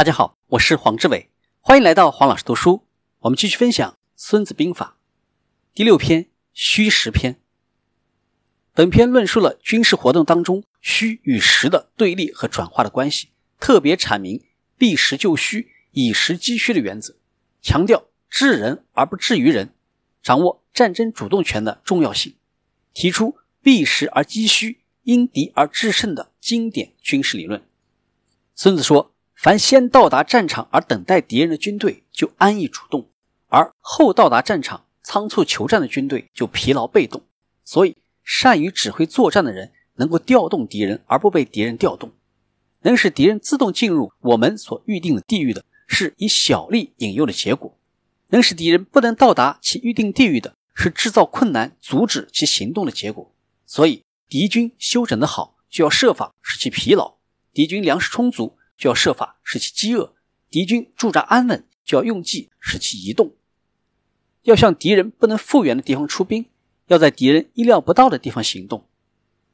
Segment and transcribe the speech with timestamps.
[0.00, 1.28] 大家好，我是黄志伟，
[1.60, 2.86] 欢迎来到黄老师读书。
[3.18, 4.96] 我们继续分享《孙子兵法》
[5.76, 7.38] 第六篇“虚实篇”。
[8.72, 13.28] 本篇论述了军事活动当中虚与实的对立和转化的关系，
[13.58, 14.42] 特别阐明
[14.78, 17.16] 避实就虚、以实击虚的原则，
[17.60, 19.74] 强调治人而不治于人，
[20.22, 22.36] 掌握战争主动权的重要性，
[22.94, 27.62] 提出避实而击虚、因敌而制胜的经典军事理论。
[28.54, 29.12] 孙子说。
[29.42, 33.06] 凡先到达战场而等待敌人的军队，就安逸主动；
[33.48, 37.22] 而后到达战场仓促求战的军队，就疲劳被动。
[37.64, 42.12] 所以，善于指挥作战的人，能够调动敌人而不被敌人调动，
[42.82, 47.78] 能使敌人自动进入我们所预定的地域的，是以小利引诱的结果；
[48.28, 53.34] 能使敌人不能到达其预定地域的，是制造困难阻止其行动的结果。
[53.64, 57.16] 所以，敌军休整的好，就要设法使其疲劳；
[57.54, 58.58] 敌军粮食充足。
[58.80, 60.14] 就要设法使其饥饿，
[60.48, 63.34] 敌军驻扎安稳，就要用计使其移动。
[64.44, 66.46] 要向敌人不能复原的地方出兵，
[66.86, 68.86] 要在敌人意料不到的地方行动。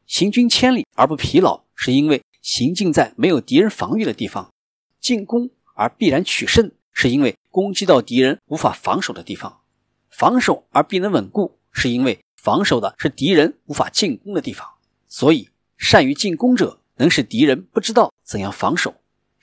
[0.07, 4.53] 行军千里而不疲劳，是因为行进在没有敌人防御的地方；
[5.01, 9.61] 进攻而必然取胜，是因为攻击到敌人无法防守的地方；
[10.09, 14.69] 防守而必能稳固，是因为防守的是敌人无法进攻的地方。
[15.09, 18.95] 所以，善于进攻者能使敌人不知道怎样防守。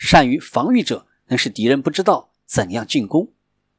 [0.06, 3.32] 善于防御者，能使敌人不知道怎样进攻，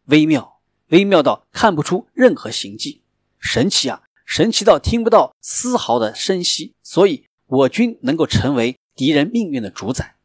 [0.06, 0.58] 微妙，
[0.88, 3.02] 微妙到看不出任何形迹，
[3.38, 6.72] 神奇啊，神奇到听不到丝毫的声息。
[6.82, 10.16] 所以，我军能够成为敌人命运的主宰。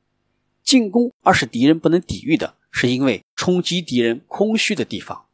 [0.64, 5.26] 进攻而使敌人不能抵御的，是因为冲击敌人空虚的地方；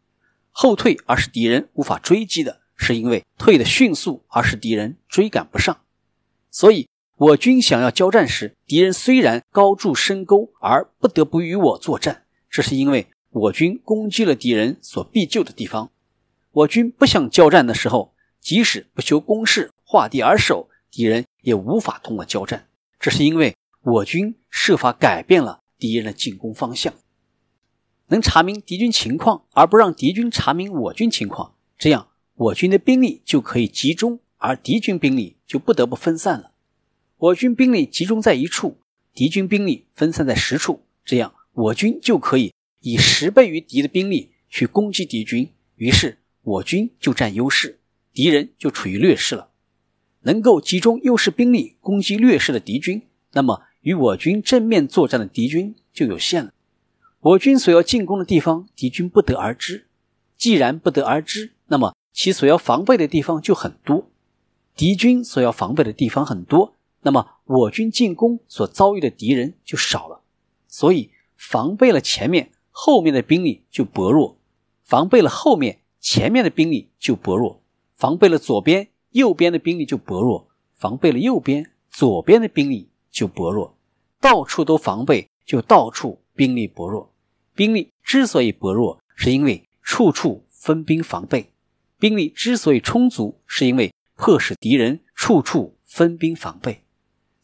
[0.49, 5.80] 后退而使敌人无法追击的，是因为退的迅速而使敌人追赶不上。
[6.49, 6.88] 所以。
[7.17, 15.91] 我军想要交战时，敌人虽然高筑深沟而不得不与我作战，这是因为我军攻击了敌人所必救的地方。
[16.52, 22.67] 我军不想交战的时候，即使不修工事、画地而守，敌人也无法同我交战，
[22.99, 26.93] 这是因为我军设法改变了敌人的进攻方向。
[28.08, 36.52] 能查明敌军情况，而不让敌军查明我军情况，这样我军的兵力就可以集中，而敌军兵力就不得不分散了。
[37.25, 38.77] 我军兵力集中在一处，
[39.15, 47.80] 敌军兵力分散在十处，这样我军就可以以十倍于敌的兵力去攻击敌军，于是我军就占优势，
[48.14, 49.49] 敌人就处于劣势了。
[50.21, 56.53] 能够集中优势兵力攻击劣势的敌军，那么与我军正面作战的敌军就有限了。
[57.21, 59.87] 我军所要进攻的地方，敌军不得而知。
[60.37, 64.11] 既然不得而知，那么其所要防备的地方就很多。
[64.75, 66.75] 敌军所要防备的地方很多。
[67.05, 70.21] 那么我军进攻所遭遇的敌人就少了，
[70.67, 74.39] 所以防备了前面，后面的兵力就薄弱；
[74.83, 77.61] 防备了后面，前面的兵力就薄弱；
[77.95, 83.77] 防备了左边，右边的兵力就薄弱；防备了右边，左边的兵力就薄弱。
[84.20, 87.14] 到处都防备，就到处兵力薄弱。
[87.54, 91.52] 兵力之所以薄弱，是因为处处分兵防备；
[91.99, 96.82] 兵力之所以充足，是因为迫使敌人处处分兵防备。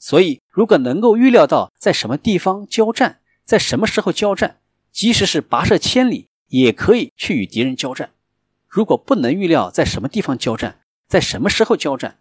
[0.03, 4.57] 所以，如果能够预料到在什么地方交战，在什么时候交战，
[4.91, 8.09] 即使是跋涉千里，也可以去与敌人交战。
[8.67, 12.17] 如果不能预料在什么地方交战，在什么时候交战，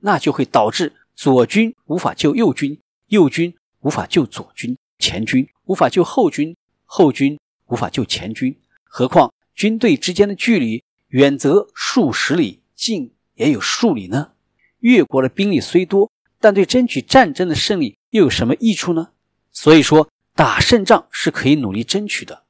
[0.00, 8.58] 那就会导致左军无法救右军，右军无法救左军，前军无法救后军，后军无法救前军。
[8.82, 14.32] 何况军队之间的距离远则数十里，近也有数里呢？
[14.80, 16.09] 越国的兵力虽多。
[16.40, 19.10] 但对争取战争的胜利又有什么益处呢？
[19.52, 22.44] 所以说，打胜仗是可以努力争取的。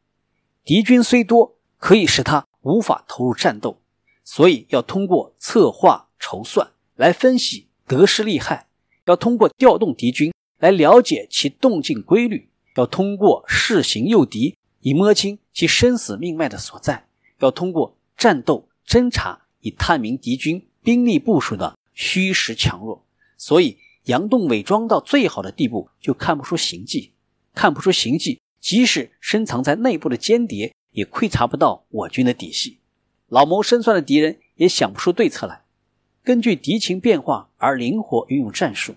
[0.65, 3.81] 敌军虽多，可以使他无法投入战斗，
[4.23, 8.67] 所以要通过策划筹算来分析得失利害；
[9.07, 17.07] 要通过调动敌军来了解其动静规律；要通过试行诱敌以摸清其生死命脉的所在；
[17.41, 23.05] 要通过战斗侦察以探明敌军兵力部署的虚实强弱。
[23.37, 27.13] 所以，佯动伪装到最好的地步，就看不出形迹。
[27.55, 32.79] 看不出形迹，即使深藏在内部的间谍，也窥察不到我军的底细。
[33.29, 35.63] 老谋深算的敌人也想不出对策来。
[36.23, 38.95] 根据敌情变化而灵活运用战术，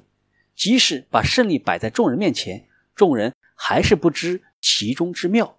[0.56, 5.58] 即使把胜利摆在众人面前，众人还是不知其中之妙。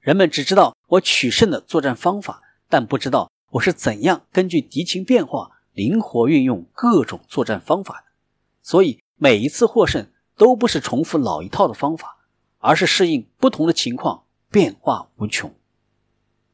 [0.00, 5.58] 人们只知道我取胜的作战方法，但不知道我是怎样根据敌情变化。
[5.72, 8.09] 灵活运用各种作战方法的，
[8.70, 10.06] 所以每一次获胜
[10.36, 12.18] 都不是重复老一套的方法，
[12.58, 15.52] 而是适应不同的情况，变化无穷。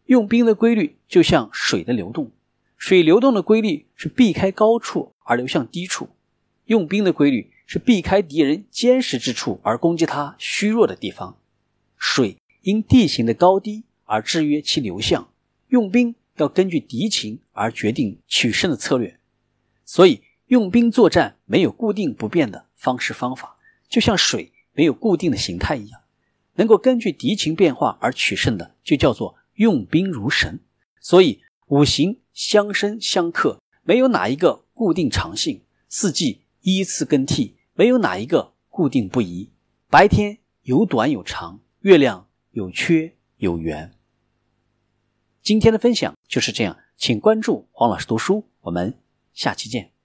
[0.07, 2.31] 用兵的规律就像水的流动，
[2.79, 6.09] 水流动的规律是避开高处而流向低处，
[6.65, 11.37] 用兵的规律是避开敌人坚实之处而攻击他虚弱的地方。
[11.99, 15.29] 水因地形的高低而制约其流向，
[15.69, 19.21] 用兵要根据敌情而决定取胜的策略。
[19.85, 23.57] 所以，用兵作战没有固定不变的方式方法，
[23.89, 26.01] 就像水没有固定的形态一样。
[26.55, 30.61] 能够根据敌情变化而取胜的，就叫做用兵如神。
[31.01, 39.51] 所以，五行相生相克，没有哪一个固定常性；四季依次更替，没有哪一个固定不移。
[39.91, 43.93] 白天有短有长，月亮有缺有圆。
[45.43, 48.99] 今天的分享就是这样，请关注黄老师读书，我们。
[49.35, 49.96] 下期见。